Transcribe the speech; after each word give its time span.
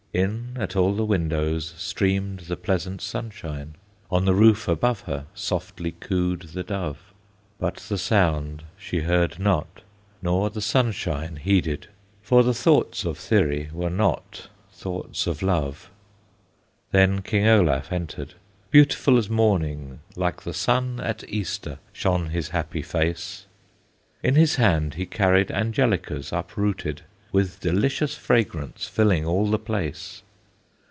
In 0.13 0.57
at 0.59 0.75
all 0.75 0.93
the 0.93 1.05
windows 1.05 1.73
Streamed 1.77 2.41
the 2.41 2.57
pleasant 2.57 3.01
sunshine, 3.01 3.75
On 4.11 4.25
the 4.25 4.33
roof 4.33 4.67
above 4.67 4.99
her 5.01 5.25
Softly 5.33 5.93
cooed 6.01 6.41
the 6.51 6.63
dove; 6.63 6.97
But 7.59 7.77
the 7.77 7.97
sound 7.97 8.65
she 8.77 9.03
heard 9.03 9.39
not, 9.39 9.83
Nor 10.21 10.49
the 10.49 10.59
sunshine 10.59 11.37
heeded, 11.37 11.87
For 12.21 12.43
the 12.43 12.53
thoughts 12.53 13.05
of 13.05 13.17
Thyri 13.17 13.69
Were 13.71 13.89
not 13.89 14.49
thoughts 14.73 15.27
of 15.27 15.41
love. 15.41 15.89
Then 16.91 17.21
King 17.21 17.47
Olaf 17.47 17.89
entered, 17.89 18.33
Beautiful 18.69 19.17
as 19.17 19.29
morning, 19.29 20.01
Like 20.17 20.41
the 20.41 20.53
sun 20.53 20.99
at 20.99 21.23
Easter 21.29 21.79
Shone 21.93 22.31
his 22.31 22.49
happy 22.49 22.81
face; 22.81 23.45
In 24.21 24.35
his 24.35 24.55
hand 24.55 24.95
he 24.95 25.05
carried 25.05 25.47
Angelicas 25.51 26.33
uprooted, 26.33 27.03
With 27.33 27.61
delicious 27.61 28.15
fragrance 28.17 28.89
Filling 28.89 29.23
all 29.23 29.49
the 29.51 29.57
place. 29.57 30.21